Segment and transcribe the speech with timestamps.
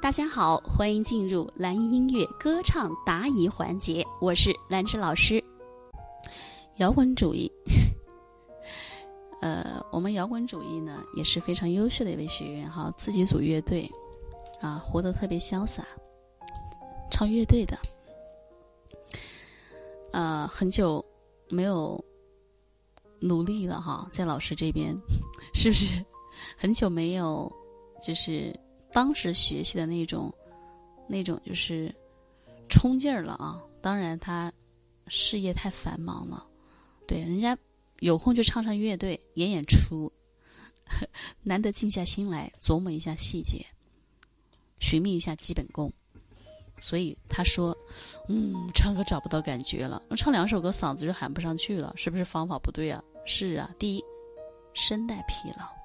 [0.00, 5.42] 大家好，欢迎进入蓝音音乐歌唱答疑环节，我是兰芝老师。
[6.76, 7.50] 摇滚主义，
[9.42, 13.90] 呃，我们摇滚主义呢也是非常优秀的一位学员哈，自己组乐队，
[14.60, 15.84] 啊，活得特别潇洒，
[17.10, 17.76] 唱乐队的，
[20.12, 21.04] 呃，很久
[21.48, 22.02] 没有
[23.18, 24.96] 努力了哈，在老师这边，
[25.52, 26.02] 是不是
[26.56, 27.52] 很久没有
[28.00, 28.54] 就是？
[28.92, 30.32] 当时学习的那种，
[31.06, 31.94] 那种就是
[32.68, 33.60] 冲劲儿了啊！
[33.80, 34.52] 当然，他
[35.06, 36.46] 事业太繁忙了，
[37.06, 37.56] 对，人家
[38.00, 40.10] 有空就唱唱乐队、演演出，
[41.42, 43.64] 难得静下心来琢磨一下细节，
[44.80, 45.92] 寻觅一下基本功。
[46.80, 47.76] 所以他说
[48.28, 54.04] ：“嗯，唱歌找不到感觉了，唱两首歌嗓子就喊不上去了，是不是方法不对啊？”是啊，第一，
[54.74, 55.77] 声带疲劳。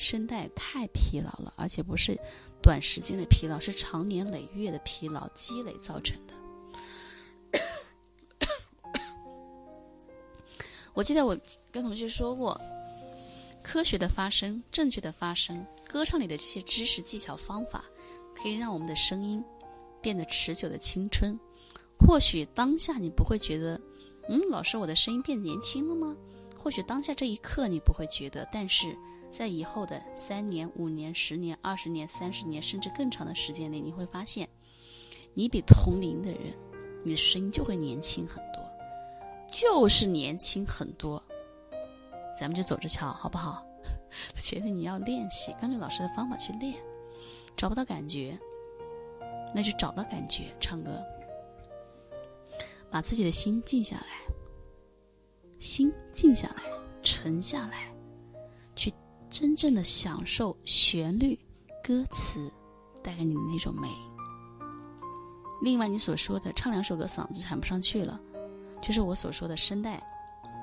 [0.00, 2.18] 声带太疲劳了，而且不是
[2.62, 6.32] 短时间的疲劳，是长年累月的疲劳积累造成的。
[10.94, 11.38] 我记得我
[11.70, 12.58] 跟同学说过，
[13.62, 17.84] 科学的发声、正确的发声、歌唱里的这些知识、技巧、方法，
[18.34, 19.44] 可以让我们的声音
[20.00, 21.38] 变得持久的青春。
[21.98, 23.78] 或许当下你不会觉得，
[24.30, 26.16] 嗯，老师，我的声音变年轻了吗？
[26.56, 28.96] 或许当下这一刻你不会觉得，但是。
[29.30, 34.48] 在以后的三年、五年、十年、二十年、三十年，甚至更长的时间内，你会发现，
[35.34, 36.52] 你比同龄的人，
[37.04, 38.62] 你的声音就会年轻很多，
[39.50, 41.22] 就是年轻很多。
[42.38, 43.64] 咱们就走着瞧，好不好？
[44.42, 46.74] 觉得你要练习，跟着老师的方法去练，
[47.56, 48.38] 找不到感觉，
[49.54, 50.44] 那就找到感觉。
[50.58, 51.00] 唱歌，
[52.90, 54.34] 把自己的心静下来，
[55.60, 56.62] 心静下来，
[57.02, 57.86] 沉下来。
[58.74, 58.92] 去
[59.30, 61.38] 真正的享受旋律、
[61.84, 62.52] 歌词
[63.02, 63.88] 带给你的那种美。
[65.62, 68.20] 另外，你所说的唱两首歌嗓子喊不上去了，
[68.82, 70.02] 就是我所说的声带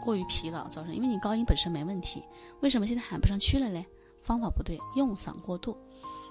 [0.03, 0.94] 过于疲劳造成。
[0.94, 2.23] 因为你高音本身没问题，
[2.59, 3.85] 为什么现在喊不上去了嘞？
[4.22, 5.77] 方法不对，用嗓过度，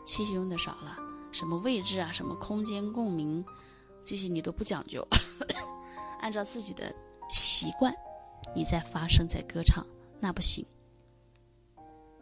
[0.05, 0.99] 气息用的少了，
[1.33, 3.43] 什么位置啊，什么空间共鸣，
[4.05, 5.07] 这些你都不讲究，
[6.21, 6.95] 按照自己的
[7.31, 7.95] 习惯，
[8.55, 9.87] 你在发声在歌唱，
[10.21, 10.67] 那不行。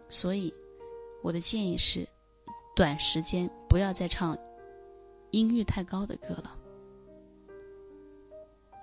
[0.08, 0.52] 所以，
[1.22, 2.06] 我的建议是，
[2.76, 4.36] 短时间不要再唱
[5.30, 6.56] 音域太高的歌了，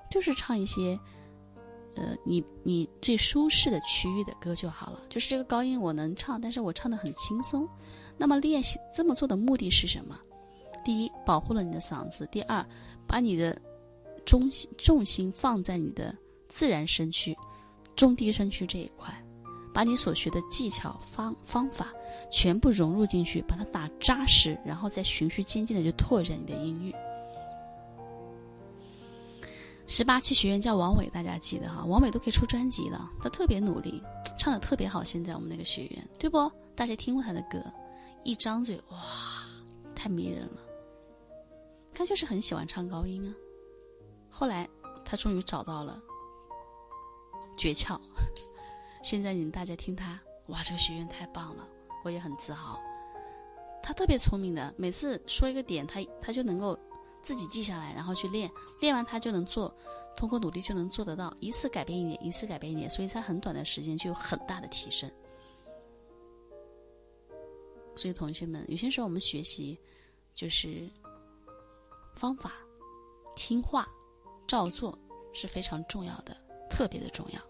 [0.09, 0.99] 就是唱一些，
[1.95, 5.01] 呃，你你最舒适的区域的歌就好了。
[5.09, 7.67] 就是这个高音我能唱，但是我唱的很轻松。
[8.17, 10.19] 那么练习这么做的目的是什么？
[10.83, 12.65] 第一，保护了你的嗓子；第二，
[13.07, 13.59] 把你的
[14.25, 16.15] 中心重心放在你的
[16.49, 17.37] 自然声区、
[17.95, 19.13] 中低声区这一块。
[19.73, 21.87] 把你所学的技巧方方法
[22.31, 26.93] 全部融入进去，把它打扎实，然后再循序渐进的去拓展你的音域。
[29.87, 34.01] 十八期学员叫王伟，大家记得哈，王伟都可以出专辑了，他特别努力，
[34.37, 35.03] 唱的特别好。
[35.03, 36.49] 现在我们那个学员，对不？
[36.75, 37.61] 大家听过他的歌，
[38.23, 38.97] 一张嘴哇，
[39.93, 40.61] 太迷人了。
[41.93, 43.35] 他就是很喜欢唱高音啊。
[44.29, 44.67] 后来
[45.03, 46.01] 他终于找到了
[47.57, 47.99] 诀窍。
[49.01, 51.67] 现在你们大家听他，哇，这个学员太棒了，
[52.03, 52.79] 我也很自豪。
[53.83, 56.77] 他特别聪明的，每次说一个点，他他就能够
[57.23, 59.75] 自己记下来，然后去练，练完他就能做，
[60.15, 65.11] 通过努力就能做得到，一次改变一点，一次改变一点，所以在很短的时间就有很大的提升。
[67.95, 69.77] 所以同学们，有些时候我们学习
[70.33, 70.89] 就是
[72.15, 72.53] 方法，
[73.35, 73.87] 听话，
[74.47, 74.97] 照做
[75.33, 76.37] 是非常重要的，
[76.69, 77.41] 特别的重要。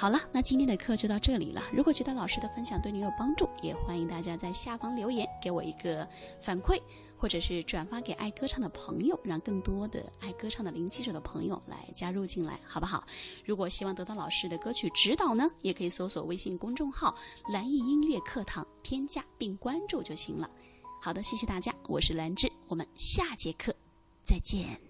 [0.00, 1.62] 好了，那今天的课就到这里了。
[1.70, 6.08] 如果觉得老师的分享对你有帮助，也欢迎大家在下方留言给我一个
[6.40, 6.80] 反馈，
[7.18, 13.04] 或者是转发给爱歌唱的朋友，让更多的爱歌唱的零基础的朋友来加入进来，好不好？
[13.44, 17.14] 如果希望得到老师的歌曲指导呢，也可以搜索微信公众号
[17.52, 20.48] “蓝艺音乐课堂”，添加并关注就行了。
[21.02, 23.74] 好的，谢谢大家，我是兰芝，我们下节课
[24.24, 24.89] 再见。